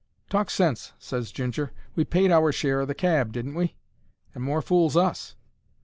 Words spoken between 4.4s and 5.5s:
more fools us."